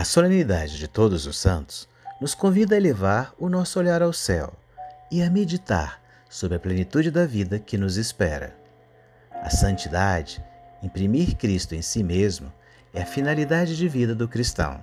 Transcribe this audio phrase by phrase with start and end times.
[0.00, 1.86] A solenidade de Todos os Santos
[2.22, 4.50] nos convida a elevar o nosso olhar ao céu
[5.12, 8.56] e a meditar sobre a plenitude da vida que nos espera.
[9.30, 10.42] A santidade,
[10.82, 12.50] imprimir Cristo em si mesmo,
[12.94, 14.82] é a finalidade de vida do cristão.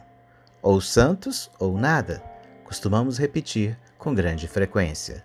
[0.62, 2.22] Ou santos ou nada,
[2.64, 5.24] costumamos repetir com grande frequência.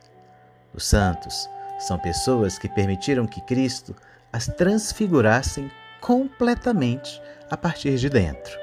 [0.73, 1.47] Os santos
[1.79, 3.95] são pessoas que permitiram que Cristo
[4.33, 5.71] as transfigurassem
[6.01, 7.21] completamente
[7.51, 8.62] a partir de dentro.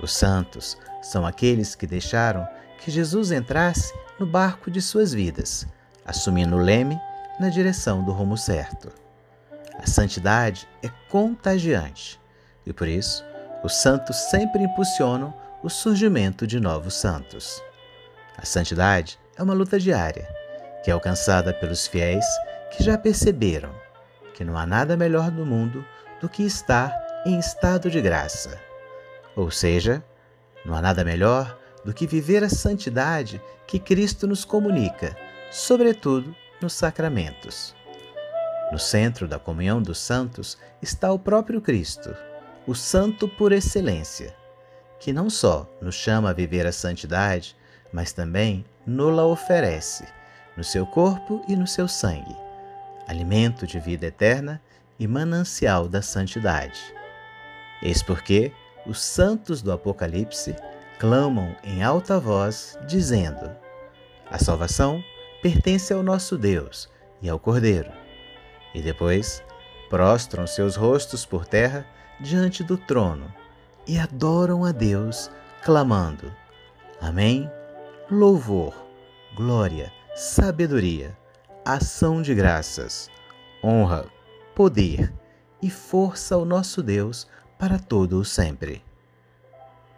[0.00, 2.46] Os santos são aqueles que deixaram
[2.80, 5.66] que Jesus entrasse no barco de suas vidas,
[6.04, 6.98] assumindo o leme
[7.40, 8.90] na direção do rumo certo.
[9.78, 12.20] A santidade é contagiante
[12.66, 13.24] e por isso
[13.62, 17.62] os santos sempre impulsionam o surgimento de novos santos.
[18.36, 20.28] A santidade é uma luta diária
[20.82, 22.24] que é alcançada pelos fiéis
[22.70, 23.72] que já perceberam
[24.34, 25.84] que não há nada melhor no mundo
[26.20, 26.96] do que estar
[27.26, 28.58] em estado de graça.
[29.36, 30.02] Ou seja,
[30.64, 35.16] não há nada melhor do que viver a santidade que Cristo nos comunica,
[35.50, 37.74] sobretudo nos sacramentos.
[38.70, 42.14] No centro da comunhão dos santos está o próprio Cristo,
[42.66, 44.34] o Santo por excelência,
[45.00, 47.56] que não só nos chama a viver a santidade,
[47.90, 50.04] mas também nos-la oferece,
[50.56, 52.36] no seu corpo e no seu sangue,
[53.06, 54.60] alimento de vida eterna
[54.98, 56.78] e manancial da santidade.
[57.80, 58.52] Eis porque
[58.88, 60.56] os santos do Apocalipse
[60.98, 63.50] clamam em alta voz, dizendo:
[64.30, 65.04] A salvação
[65.42, 66.88] pertence ao nosso Deus
[67.20, 67.92] e ao Cordeiro.
[68.74, 69.42] E depois
[69.90, 71.86] prostram seus rostos por terra
[72.20, 73.32] diante do trono
[73.86, 75.30] e adoram a Deus,
[75.62, 76.32] clamando:
[77.00, 77.50] Amém.
[78.10, 78.74] Louvor,
[79.34, 81.16] glória, sabedoria,
[81.62, 83.10] ação de graças,
[83.62, 84.06] honra,
[84.54, 85.12] poder
[85.60, 87.28] e força ao nosso Deus
[87.58, 88.84] para todo o sempre.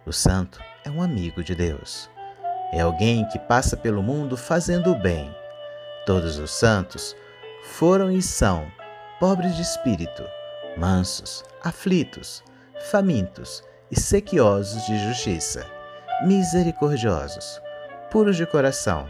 [0.06, 2.08] O santo é um amigo de Deus.
[2.72, 5.34] É alguém que passa pelo mundo fazendo o bem.
[6.06, 7.14] Todos os santos
[7.62, 8.66] foram e são
[9.18, 10.24] pobres de espírito,
[10.76, 12.42] mansos, aflitos,
[12.90, 15.66] famintos e sequiosos de justiça,
[16.24, 17.60] misericordiosos,
[18.10, 19.06] puros de coração,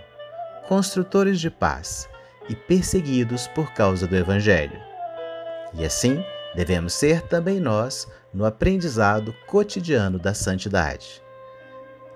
[0.66, 2.09] construtores de paz
[2.49, 4.81] e perseguidos por causa do Evangelho.
[5.75, 6.25] E assim
[6.55, 11.22] devemos ser também nós no aprendizado cotidiano da santidade.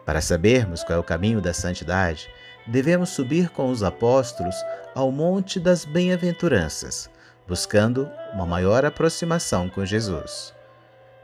[0.05, 2.28] Para sabermos qual é o caminho da santidade,
[2.67, 4.55] devemos subir com os apóstolos
[4.94, 7.11] ao Monte das Bem-aventuranças,
[7.47, 10.55] buscando uma maior aproximação com Jesus.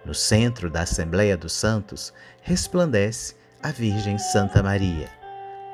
[0.04, 2.12] No centro da Assembleia dos Santos
[2.43, 5.09] resplandece a Virgem Santa Maria.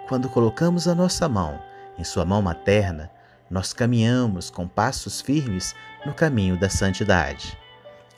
[0.08, 1.60] Quando colocamos a nossa mão
[1.98, 3.10] em sua mão materna,
[3.50, 5.74] nós caminhamos com passos firmes
[6.04, 7.58] no caminho da santidade.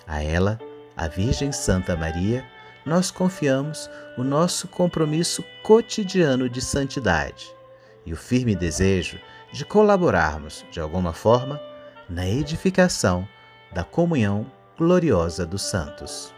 [0.06, 0.58] A ela,
[0.96, 2.44] a Virgem Santa Maria,
[2.84, 7.46] nós confiamos o nosso compromisso cotidiano de santidade
[8.06, 9.18] e o firme desejo
[9.52, 11.60] de colaborarmos, de alguma forma,
[12.08, 13.28] na edificação
[13.72, 16.32] da comunhão gloriosa dos santos.